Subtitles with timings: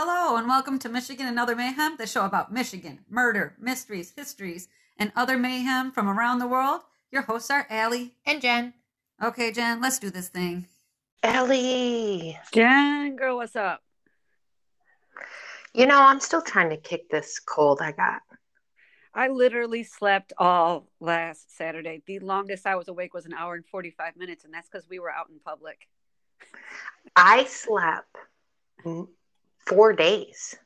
[0.00, 4.68] Hello, and welcome to Michigan and Other Mayhem, the show about Michigan, murder, mysteries, histories,
[4.96, 6.82] and other mayhem from around the world.
[7.10, 8.14] Your hosts are Allie.
[8.24, 8.74] And Jen.
[9.20, 10.68] Okay, Jen, let's do this thing.
[11.24, 13.82] Ellie, Jen, girl, what's up?
[15.74, 18.20] you know, I'm still trying to kick this cold I got.
[19.12, 22.04] I literally slept all last Saturday.
[22.06, 25.00] The longest I was awake was an hour and 45 minutes, and that's because we
[25.00, 25.88] were out in public.
[27.16, 28.14] I slept
[29.68, 30.56] four days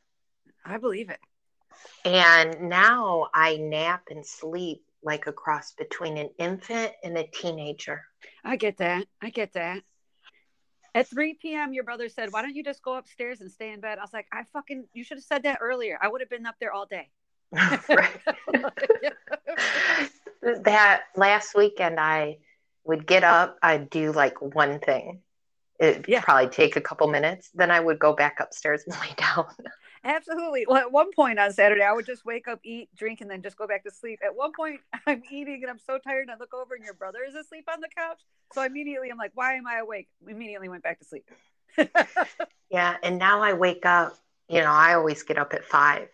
[0.65, 1.19] I believe it.
[2.05, 8.03] and now I nap and sleep like a cross between an infant and a teenager.
[8.45, 9.07] I get that.
[9.21, 9.83] I get that.
[10.95, 13.81] At 3 p.m., your brother said, Why don't you just go upstairs and stay in
[13.81, 13.99] bed?
[13.99, 15.99] I was like, I fucking, you should have said that earlier.
[16.01, 17.09] I would have been up there all day.
[20.43, 22.39] That last weekend, I
[22.85, 25.21] would get up, I'd do like one thing.
[25.83, 26.23] It'd Yeah.
[26.23, 27.51] probably take a couple minutes.
[27.55, 29.47] Then I would go back upstairs and lay down.
[30.05, 30.65] Absolutely.
[30.67, 33.43] Well, at one point on Saturday, I would just wake up, eat, drink, and then
[33.43, 34.19] just go back to sleep.
[34.25, 36.95] At one point, I'm eating and I'm so tired, and I look over and your
[36.95, 38.21] brother is asleep on the couch.
[38.53, 40.09] So immediately, I'm like, why am I awake?
[40.25, 41.25] We Immediately went back to sleep.
[42.71, 44.15] Yeah, and now I wake up,
[44.49, 46.09] you know, I always get up at five.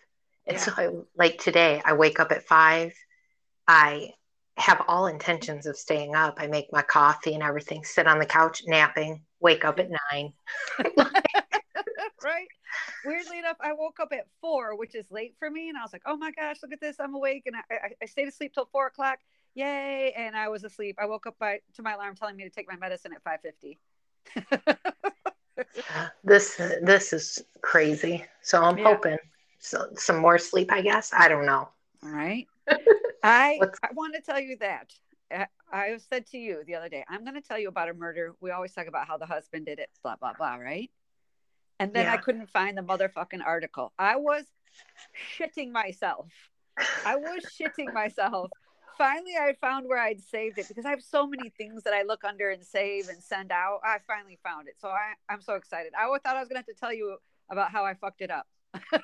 [0.46, 0.64] And Yeah.
[0.64, 2.92] so I like today, I wake up at five.
[3.68, 4.10] I
[4.56, 6.34] have all intentions of staying up.
[6.38, 10.32] I make my coffee and everything, sit on the couch napping, wake up at nine.
[12.24, 12.48] right?
[13.04, 15.92] Weirdly enough, I woke up at four, which is late for me, and I was
[15.92, 16.96] like, "Oh my gosh, look at this!
[17.00, 19.18] I'm awake!" And I, I, I stayed asleep till four o'clock.
[19.54, 20.12] Yay!
[20.16, 20.96] And I was asleep.
[21.00, 23.40] I woke up by to my alarm telling me to take my medicine at five
[23.40, 23.78] fifty.
[26.24, 28.24] This this is crazy.
[28.42, 28.84] So I'm Yeah.
[28.84, 29.16] hoping
[29.58, 31.12] so, some more sleep, I guess.
[31.12, 31.68] I don't know.
[32.04, 32.46] All right.
[33.22, 34.92] I I want to tell you that.
[35.30, 37.94] I- I said to you the other day, I'm going to tell you about a
[37.94, 38.34] murder.
[38.40, 40.90] We always talk about how the husband did it, blah blah blah, right?
[41.78, 43.92] And then I couldn't find the motherfucking article.
[43.98, 44.44] I was
[45.36, 46.28] shitting myself.
[47.04, 48.50] I was shitting myself.
[48.96, 52.02] Finally, I found where I'd saved it because I have so many things that I
[52.02, 53.80] look under and save and send out.
[53.84, 54.74] I finally found it.
[54.80, 55.92] So I, I'm so excited.
[55.96, 57.16] I thought I was going to have to tell you
[57.48, 58.46] about how I fucked it up.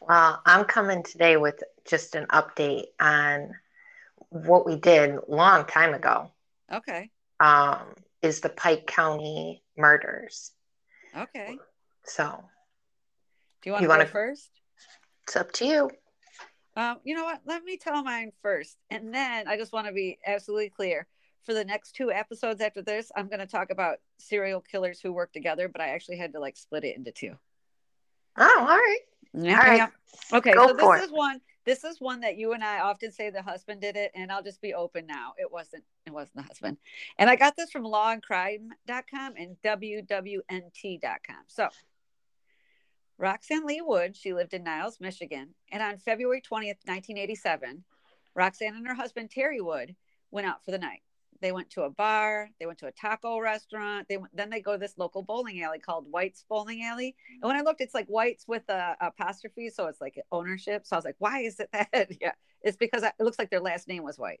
[0.00, 3.54] well, I'm coming today with just an update on
[4.30, 6.32] what we did long time ago.
[6.72, 7.10] Okay.
[7.40, 10.52] Um, is the Pike County murders.
[11.16, 11.56] Okay.
[12.04, 12.44] So
[13.62, 14.50] Do you want You to go wanna- first?
[15.24, 15.90] it's up to you.
[16.76, 17.40] Um, you know what?
[17.46, 18.76] Let me tell mine first.
[18.90, 21.06] And then I just want to be absolutely clear.
[21.44, 25.12] For the next two episodes after this, I'm going to talk about serial killers who
[25.12, 27.34] work together, but I actually had to like split it into two.
[28.36, 28.98] Oh, all right.
[29.32, 29.52] Yeah.
[29.58, 29.76] All right.
[29.76, 30.36] yeah.
[30.38, 30.52] Okay.
[30.52, 31.06] Go so for this it.
[31.06, 31.40] is one.
[31.66, 34.42] This is one that you and I often say the husband did it, and I'll
[34.42, 35.32] just be open now.
[35.36, 35.82] It wasn't.
[36.06, 36.78] It wasn't the husband.
[37.18, 41.36] And I got this from lawandcrime.com and wwmt.com.
[41.48, 41.68] So
[43.18, 47.82] Roxanne Lee Wood, she lived in Niles, Michigan, and on February 20th, 1987,
[48.34, 49.96] Roxanne and her husband Terry Wood
[50.30, 51.02] went out for the night.
[51.40, 54.60] They went to a bar, they went to a taco restaurant, they went, then they
[54.60, 57.14] go to this local bowling alley called White's Bowling Alley.
[57.42, 60.86] And when I looked, it's like White's with a, apostrophe, so it's like ownership.
[60.86, 62.10] So I was like, why is it that?
[62.20, 62.32] yeah,
[62.62, 64.40] it's because I, it looks like their last name was White.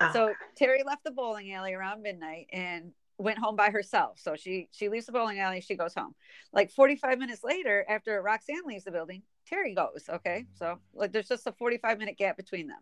[0.00, 4.18] Oh, So Terry left the bowling alley around midnight and went home by herself.
[4.18, 6.14] So she she leaves the bowling alley, she goes home.
[6.52, 10.04] Like 45 minutes later, after Roxanne leaves the building, Terry goes.
[10.08, 10.46] Okay.
[10.54, 12.80] So like there's just a 45 minute gap between them.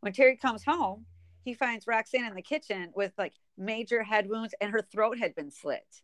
[0.00, 1.04] When Terry comes home,
[1.48, 5.34] he finds Roxanne in the kitchen with like major head wounds and her throat had
[5.34, 6.02] been slit.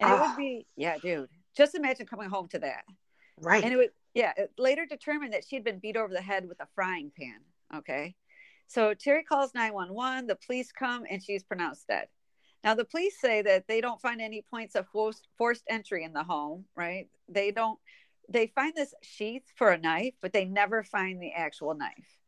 [0.00, 0.26] And it Ah.
[0.28, 1.28] would be, yeah, dude.
[1.54, 2.84] Just imagine coming home to that.
[3.42, 3.62] right.
[3.62, 6.48] And it would, yeah, it later determined that she had been beat over the head
[6.48, 7.40] with a frying pan.
[7.74, 8.14] Okay.
[8.68, 12.08] So Terry calls 911, the police come, and she's pronounced dead.
[12.64, 16.14] Now, the police say that they don't find any points of forced, forced entry in
[16.14, 17.08] the home, right?
[17.28, 17.78] They don't,
[18.30, 22.18] they find this sheath for a knife, but they never find the actual knife.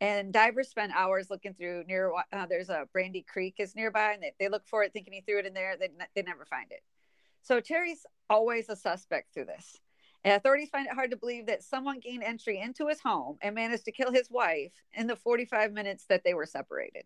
[0.00, 4.22] And divers spend hours looking through near, uh, there's a Brandy Creek is nearby, and
[4.22, 5.76] they, they look for it thinking he threw it in there.
[5.78, 6.82] They, they never find it.
[7.42, 9.76] So Terry's always a suspect through this.
[10.24, 13.54] And authorities find it hard to believe that someone gained entry into his home and
[13.54, 17.04] managed to kill his wife in the 45 minutes that they were separated.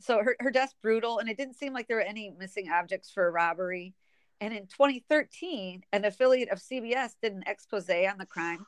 [0.00, 3.10] So her, her death's brutal, and it didn't seem like there were any missing objects
[3.10, 3.94] for a robbery.
[4.40, 8.64] And in 2013, an affiliate of CBS did an expose on the crime,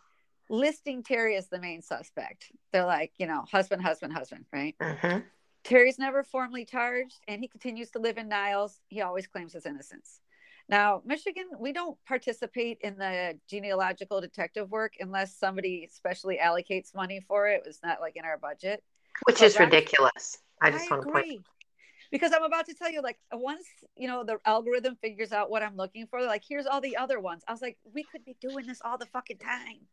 [0.50, 2.50] listing Terry as the main suspect.
[2.72, 4.76] They're like, you know, husband, husband, husband, right?
[4.80, 5.24] Mhm.
[5.62, 8.80] Terry's never formally charged and he continues to live in Niles.
[8.88, 10.20] He always claims his innocence.
[10.68, 17.20] Now, Michigan, we don't participate in the genealogical detective work unless somebody specially allocates money
[17.26, 17.62] for it.
[17.66, 18.82] It's not like in our budget.
[19.24, 20.38] Which But is ridiculous.
[20.60, 21.24] I I, just want to point.
[21.24, 21.40] agree.
[22.10, 23.66] because I'm about to tell you, like, once
[23.96, 27.20] you know the algorithm figures out what I'm looking for, like, here's all the other
[27.20, 27.42] ones.
[27.46, 29.86] I was like, we could be doing this all the fucking time.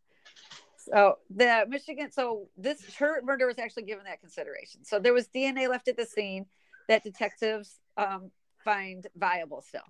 [0.78, 4.86] So the Michigan, so this her murder was actually given that consideration.
[4.86, 6.46] So there was DNA left at the scene
[6.88, 8.32] that detectives um,
[8.64, 9.82] find viable still.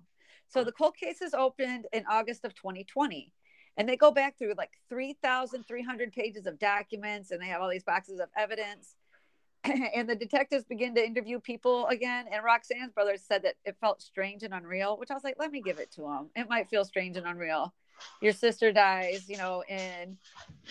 [0.48, 3.32] So the cold case is opened in August of 2020.
[3.76, 7.84] And they go back through like 3,300 pages of documents and they have all these
[7.84, 8.96] boxes of evidence.
[9.64, 12.26] and the detectives begin to interview people again.
[12.32, 15.52] And Roxanne's brother said that it felt strange and unreal, which I was like, let
[15.52, 16.30] me give it to them.
[16.34, 17.72] It might feel strange and unreal.
[18.20, 20.16] Your sister dies, you know, in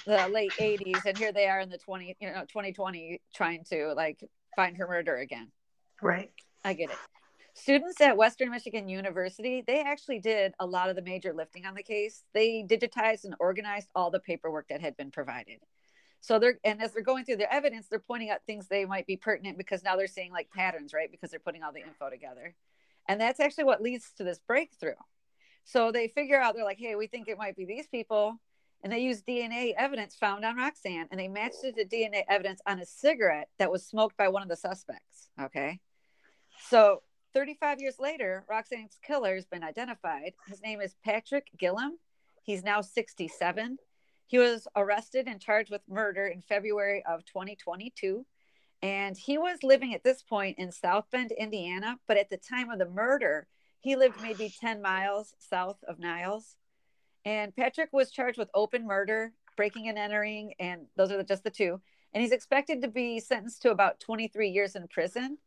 [0.06, 3.94] the late 80s, and here they are in the 20, you know, 2020 trying to
[3.96, 4.24] like
[4.56, 5.52] find her murder again.
[6.02, 6.32] Right.
[6.64, 6.98] I get it.
[7.54, 11.74] Students at Western Michigan University, they actually did a lot of the major lifting on
[11.74, 12.24] the case.
[12.34, 15.60] They digitized and organized all the paperwork that had been provided.
[16.22, 19.08] So they're and as they're going through their evidence, they're pointing out things they might
[19.08, 21.10] be pertinent because now they're seeing like patterns, right?
[21.10, 22.54] Because they're putting all the info together.
[23.08, 24.94] And that's actually what leads to this breakthrough.
[25.68, 28.40] So they figure out they're like, hey, we think it might be these people.
[28.82, 32.62] And they use DNA evidence found on Roxanne and they matched it to DNA evidence
[32.66, 35.30] on a cigarette that was smoked by one of the suspects.
[35.42, 35.82] Okay.
[36.70, 37.02] So
[37.34, 40.34] 35 years later, Roxanne's killer has been identified.
[40.48, 42.00] His name is Patrick Gilham.
[42.44, 43.78] He's now 67.
[44.26, 48.26] He was arrested and charged with murder in February of 2022.
[48.82, 52.00] And he was living at this point in South Bend, Indiana.
[52.08, 53.48] But at the time of the murder,
[53.80, 56.56] he lived maybe 10 miles south of Niles.
[57.26, 61.50] And Patrick was charged with open murder, breaking and entering, and those are just the
[61.50, 61.82] two.
[62.14, 65.38] And he's expected to be sentenced to about 23 years in prison.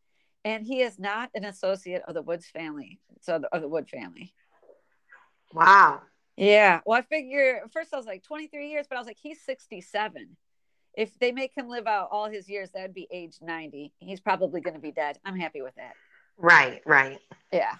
[0.44, 3.00] And he is not an associate of the Woods family.
[3.22, 4.32] So, of the Wood family.
[5.52, 6.02] Wow.
[6.36, 6.80] Yeah.
[6.86, 10.36] Well, I figure first I was like 23 years, but I was like, he's 67.
[10.94, 13.92] If they make him live out all his years, that'd be age 90.
[13.98, 15.18] He's probably going to be dead.
[15.24, 15.92] I'm happy with that.
[16.36, 17.18] Right, right.
[17.52, 17.74] Yeah.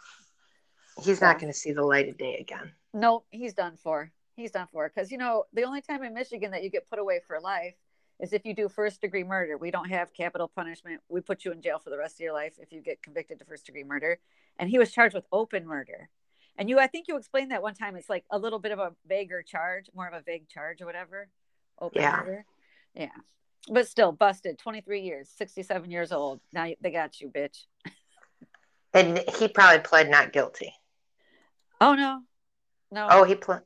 [1.03, 2.73] He's so, not going to see the light of day again.
[2.93, 4.11] No, he's done for.
[4.37, 4.89] He's done for.
[4.89, 7.75] Because, you know, the only time in Michigan that you get put away for life
[8.21, 9.57] is if you do first degree murder.
[9.57, 11.01] We don't have capital punishment.
[11.09, 13.39] We put you in jail for the rest of your life if you get convicted
[13.39, 14.19] to first degree murder.
[14.59, 16.09] And he was charged with open murder.
[16.57, 17.97] And you, I think you explained that one time.
[17.97, 20.87] It's like a little bit of a vaguer charge, more of a vague charge or
[20.87, 21.29] whatever.
[21.81, 22.17] Open yeah.
[22.17, 22.45] murder.
[22.95, 23.09] Yeah.
[23.71, 26.41] But still busted 23 years, 67 years old.
[26.53, 27.65] Now they got you, bitch.
[28.95, 30.75] and he probably pled not guilty.
[31.81, 32.23] Oh, no.
[32.93, 33.09] No.
[33.11, 33.63] Oh, he pled.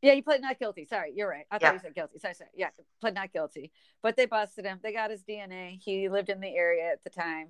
[0.00, 0.84] Yeah, he pled not guilty.
[0.84, 1.44] Sorry, you're right.
[1.50, 1.72] I thought yeah.
[1.72, 2.18] you said guilty.
[2.18, 2.50] Sorry, sorry.
[2.54, 2.68] Yeah,
[3.00, 3.72] pled not guilty.
[4.00, 4.78] But they busted him.
[4.82, 5.80] They got his DNA.
[5.82, 7.48] He lived in the area at the time.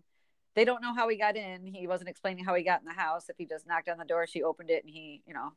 [0.55, 1.67] They don't know how he got in.
[1.67, 3.29] He wasn't explaining how he got in the house.
[3.29, 5.53] If he just knocked on the door, she opened it, and he, you know,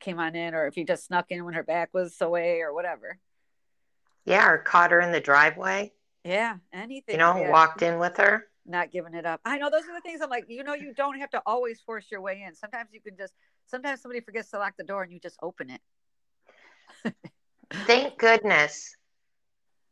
[0.00, 2.72] came on in, or if he just snuck in when her back was away, or
[2.72, 3.18] whatever.
[4.24, 5.92] Yeah, or caught her in the driveway.
[6.24, 7.14] Yeah, anything.
[7.14, 7.50] You know, yeah.
[7.50, 8.46] walked in with her.
[8.66, 9.40] Not giving it up.
[9.44, 11.80] I know those are the things I'm like, you know, you don't have to always
[11.80, 12.54] force your way in.
[12.54, 13.32] Sometimes you can just,
[13.66, 17.14] sometimes somebody forgets to lock the door and you just open it.
[17.86, 18.96] Thank goodness,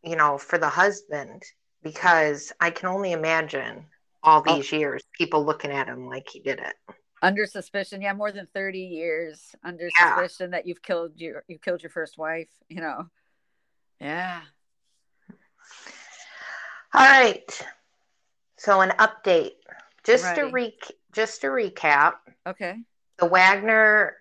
[0.03, 1.43] you know, for the husband,
[1.83, 3.87] because I can only imagine
[4.23, 4.57] all oh.
[4.57, 4.77] these oh.
[4.77, 6.75] years people looking at him like he did it.
[7.23, 10.17] Under suspicion, yeah, more than 30 years under yeah.
[10.17, 13.07] suspicion that you've killed your you killed your first wife, you know.
[14.01, 14.41] Yeah.
[16.93, 17.67] All right.
[18.65, 19.57] So an update.
[20.05, 20.75] Just to re
[21.13, 22.15] just to recap.
[22.47, 22.77] Okay.
[23.19, 24.17] The Wagner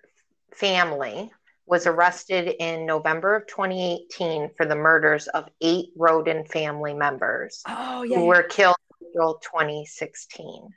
[0.53, 1.31] family
[1.65, 8.03] was arrested in November of 2018 for the murders of eight Rhoden family members oh,
[8.03, 8.27] yeah, who yeah.
[8.27, 10.73] were killed in April 2016.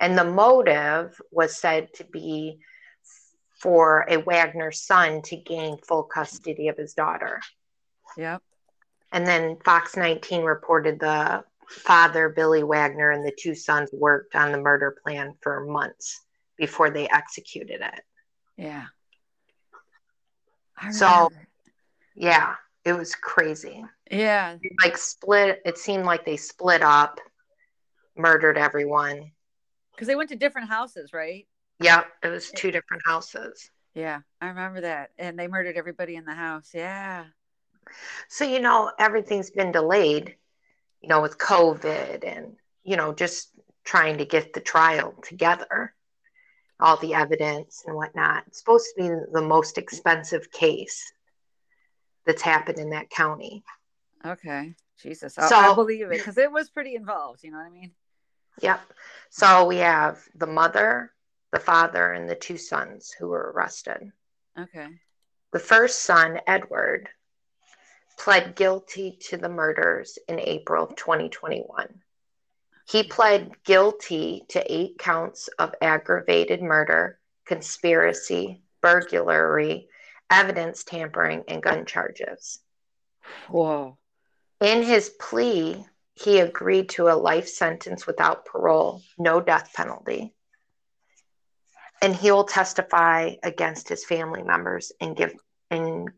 [0.00, 2.58] And the motive was said to be
[3.60, 7.40] for a Wagner son to gain full custody of his daughter.
[8.16, 8.42] Yep.
[9.12, 14.52] And then Fox 19 reported the father, Billy Wagner, and the two sons worked on
[14.52, 16.24] the murder plan for months
[16.56, 18.00] before they executed it.
[18.56, 18.86] Yeah.
[20.90, 21.30] So
[22.14, 23.84] yeah it was crazy.
[24.10, 24.56] Yeah.
[24.82, 27.20] Like split it seemed like they split up
[28.16, 29.30] murdered everyone.
[29.92, 31.46] Because they went to different houses right?
[31.80, 33.70] Yeah it was two different houses.
[33.94, 35.10] Yeah i remember that.
[35.18, 36.70] And they murdered everybody in the house.
[36.74, 37.24] Yeah.
[38.28, 40.36] So you know everything's been delayed
[41.00, 43.50] you know with covid and you know just
[43.84, 45.94] trying to get the trial together
[46.80, 48.44] all the evidence and whatnot.
[48.46, 51.12] It's supposed to be the most expensive case
[52.26, 53.64] that's happened in that county.
[54.24, 54.74] Okay.
[55.02, 55.34] Jesus.
[55.34, 57.42] So, I believe it because it was pretty involved.
[57.42, 57.92] You know what I mean?
[58.60, 58.80] Yep.
[59.30, 61.12] So we have the mother,
[61.52, 64.10] the father, and the two sons who were arrested.
[64.58, 64.88] Okay.
[65.52, 67.08] The first son, Edward,
[68.18, 72.02] pled guilty to the murders in April of 2021.
[72.88, 79.88] He pled guilty to eight counts of aggravated murder, conspiracy, burglary,
[80.30, 82.60] evidence tampering, and gun charges.
[83.48, 83.98] Whoa.
[84.60, 90.34] In his plea, he agreed to a life sentence without parole, no death penalty.
[92.02, 95.34] And he will testify against his family members and give
[95.70, 96.08] and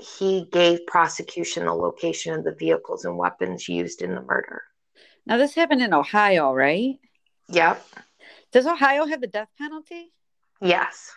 [0.00, 4.62] he gave prosecution the location of the vehicles and weapons used in the murder.
[5.26, 6.98] Now this happened in Ohio, right?
[7.48, 7.84] Yep.
[8.52, 10.12] Does Ohio have the death penalty?
[10.60, 11.12] Yes.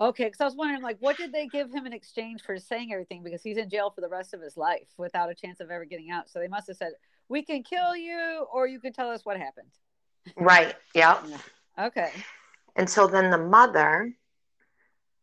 [0.00, 2.92] Okay, because I was wondering, like, what did they give him in exchange for saying
[2.92, 3.24] everything?
[3.24, 5.84] Because he's in jail for the rest of his life without a chance of ever
[5.84, 6.30] getting out.
[6.30, 6.92] So they must have said,
[7.28, 9.70] "We can kill you, or you can tell us what happened."
[10.36, 10.74] Right.
[10.94, 11.24] Yep.
[11.78, 12.10] Okay.
[12.74, 14.12] And so then the mother,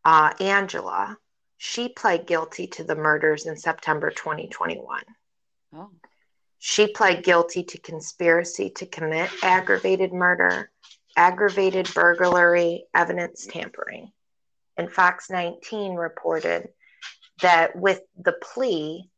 [0.06, 1.18] uh, Angela,
[1.58, 5.02] she pled guilty to the murders in September 2021.
[5.74, 5.90] Oh.
[6.58, 10.70] She pled guilty to conspiracy to commit aggravated murder,
[11.16, 14.12] aggravated burglary, evidence tampering.
[14.76, 16.68] And Fox 19 reported
[17.40, 19.10] that with the plea,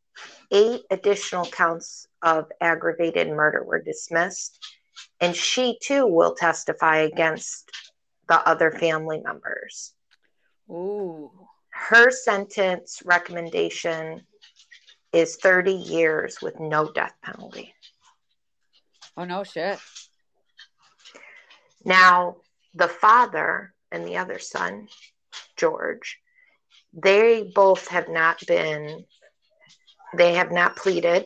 [0.51, 4.59] eight additional counts of aggravated murder were dismissed.
[5.21, 7.71] And she too will testify against
[8.29, 9.95] the other family members.
[10.71, 11.31] Ooh.
[11.79, 14.27] Her sentence recommendation
[15.13, 17.73] is 30 years with no death penalty.
[19.17, 19.79] Oh no shit.
[21.85, 22.37] Now,
[22.75, 24.89] the father and the other son,
[25.57, 26.19] George,
[26.93, 29.07] they both have not been,
[30.15, 31.25] they have not pleaded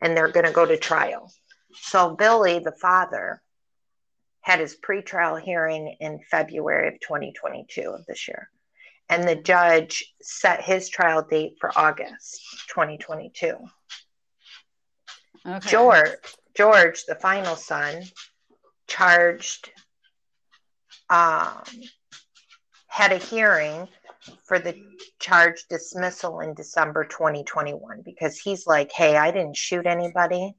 [0.00, 1.32] and they're going to go to trial.
[1.74, 3.42] So, Billy, the father,
[4.42, 8.48] had his pretrial hearing in February of 2022 of this year.
[9.10, 13.56] And the judge set his trial date for August 2022.
[15.46, 15.68] Okay.
[15.68, 16.10] George,
[16.56, 18.02] George, the final son,
[18.86, 19.70] charged,
[21.08, 21.62] um,
[22.88, 23.88] had a hearing
[24.44, 24.74] for the
[25.18, 30.54] charge dismissal in December 2021 because he's like, hey, I didn't shoot anybody.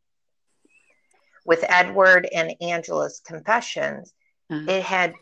[1.45, 4.13] With Edward and Angela's confessions,
[4.49, 4.65] Uh-huh.
[4.71, 5.13] it had,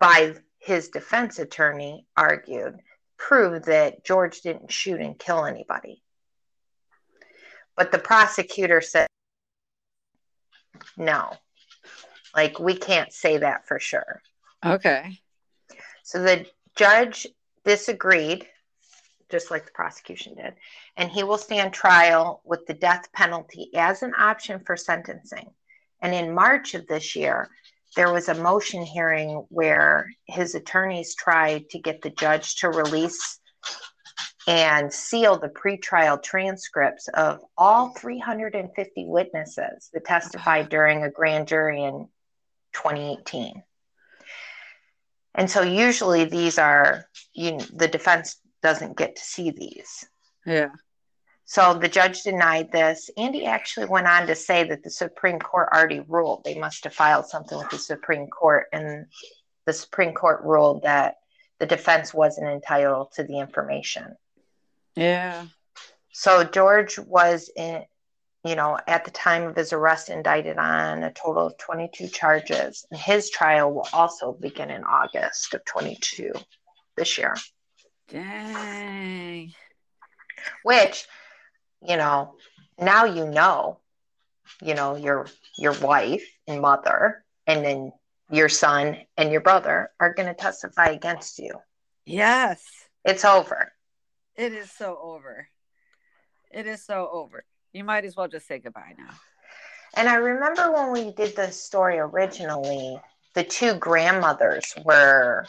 [0.00, 2.78] by his defense attorney, argued,
[3.18, 6.02] proved that George didn't shoot and kill anybody.
[7.76, 9.06] But the prosecutor said,
[10.96, 11.32] no,
[12.34, 14.22] like we can't say that for sure.
[14.64, 15.18] Okay.
[16.04, 17.26] So the judge
[17.64, 18.46] disagreed,
[19.30, 20.54] just like the prosecution did,
[20.96, 25.50] and he will stand trial with the death penalty as an option for sentencing.
[26.00, 27.48] And in March of this year,
[27.96, 33.38] there was a motion hearing where his attorneys tried to get the judge to release
[34.46, 41.84] and seal the pretrial transcripts of all 350 witnesses that testified during a grand jury
[41.84, 42.08] in
[42.72, 43.62] 2018.
[45.34, 50.06] And so usually these are you the defense doesn't get to see these.
[50.44, 50.70] Yeah.
[51.44, 53.10] So the judge denied this.
[53.16, 56.94] Andy actually went on to say that the Supreme Court already ruled they must have
[56.94, 59.06] filed something with the Supreme Court, and
[59.66, 61.16] the Supreme Court ruled that
[61.58, 64.16] the defense wasn't entitled to the information.
[64.96, 65.46] Yeah.
[66.12, 67.84] So George was in,
[68.44, 72.86] you know, at the time of his arrest, indicted on a total of 22 charges,
[72.90, 76.32] and his trial will also begin in August of 22
[76.96, 77.36] this year.
[78.08, 79.52] Dang.
[80.64, 81.06] which
[81.86, 82.34] you know
[82.78, 83.78] now you know
[84.62, 85.26] you know your
[85.58, 87.92] your wife and mother and then
[88.30, 91.52] your son and your brother are going to testify against you
[92.04, 92.62] Yes.
[93.04, 93.72] it's over
[94.36, 95.48] It is so over.
[96.50, 97.44] It is so over.
[97.72, 99.14] You might as well just say goodbye now.
[99.94, 103.00] and i remember when we did the story originally
[103.34, 105.46] the two grandmothers were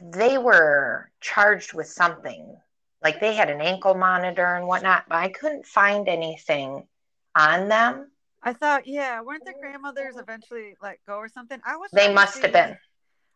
[0.00, 2.56] they were charged with something
[3.02, 6.86] like they had an ankle monitor and whatnot but i couldn't find anything
[7.34, 8.08] on them
[8.44, 11.60] I thought, yeah, weren't the grandmothers eventually let go or something?
[11.64, 11.92] I was.
[11.92, 12.76] they must have been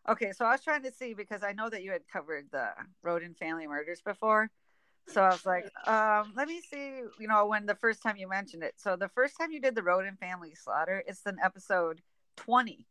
[0.09, 2.69] Okay, so I was trying to see because I know that you had covered the
[3.05, 4.49] Rhoden family murders before.
[5.09, 8.27] So I was like, um, let me see, you know, when the first time you
[8.27, 8.75] mentioned it.
[8.77, 12.01] So the first time you did the Rhoden family slaughter, it's an episode
[12.37, 12.85] 20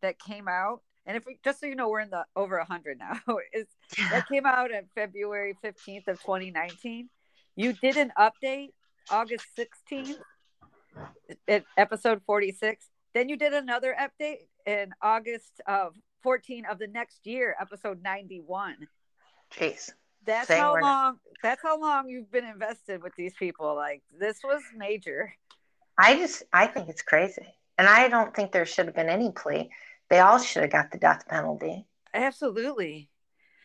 [0.00, 0.80] that came out.
[1.06, 3.18] And if we, just so you know, we're in the over 100 now.
[3.52, 3.74] It's,
[4.10, 7.08] that came out on February 15th of 2019.
[7.56, 8.70] You did an update
[9.10, 10.16] August 16th
[11.48, 12.86] at episode 46.
[13.14, 18.76] Then you did another update in August of 14 of the next year, episode 91.
[19.52, 19.90] jeez
[20.24, 23.74] That's how long that's how long you've been invested with these people.
[23.74, 25.32] Like this was major.
[25.98, 27.46] I just I think it's crazy.
[27.78, 29.70] And I don't think there should have been any plea.
[30.10, 31.86] They all should have got the death penalty.
[32.14, 33.10] Absolutely.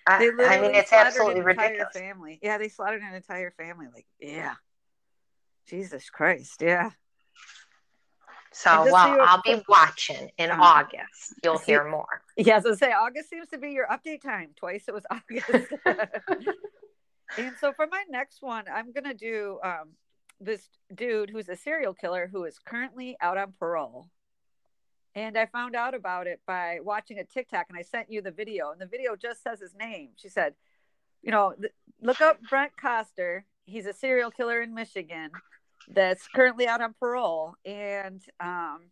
[0.06, 1.94] I, They I mean, it's absolutely ridiculous.
[1.94, 2.40] family.
[2.42, 3.88] Yeah, they slaughtered an entire family.
[3.94, 4.56] Like, yeah.
[5.68, 6.62] Jesus Christ.
[6.62, 6.90] Yeah.
[8.52, 11.34] So, well, I'll be watching in Um, August.
[11.44, 12.22] You'll see- hear more.
[12.38, 14.50] Yeah, so say August seems to be your update time.
[14.56, 15.74] Twice it was August.
[17.38, 19.94] and so for my next one, I'm gonna do um,
[20.40, 24.10] this dude who's a serial killer who is currently out on parole.
[25.16, 28.32] And I found out about it by watching a TikTok, and I sent you the
[28.32, 30.10] video, and the video just says his name.
[30.16, 30.56] She said,
[31.22, 33.46] "You know, th- look up Brent Coster.
[33.66, 35.32] He's a serial killer in Michigan
[35.88, 38.90] that's currently out on parole, and um,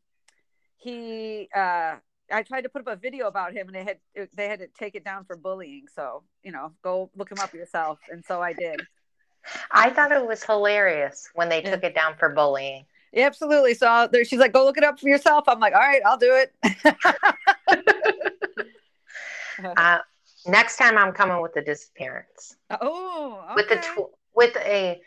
[0.78, 1.96] he." Uh,
[2.32, 3.98] I tried to put up a video about him, and they had
[4.36, 5.88] they had to take it down for bullying.
[5.94, 8.86] So you know, go look him up yourself, and so I did.
[9.72, 12.86] I thought it was hilarious when they took it down for bullying.
[13.12, 13.74] Yeah, absolutely.
[13.74, 16.18] So there, she's like, "Go look it up for yourself." I'm like, "All right, I'll
[16.18, 16.54] do it."
[19.78, 20.00] Uh,
[20.48, 23.54] next time, I'm coming with a disappearance oh, okay.
[23.56, 25.00] with a tw- with a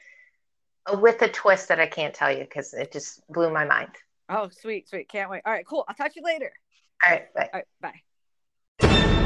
[0.99, 3.91] with a twist that I can't tell you because it just blew my mind.
[4.29, 5.09] oh, sweet, sweet.
[5.09, 5.43] Can't wait.
[5.45, 5.85] All right, cool.
[5.89, 6.53] I'll talk to you later.
[7.05, 7.51] All right, bye.
[7.53, 8.01] All right,
[8.81, 9.24] bye.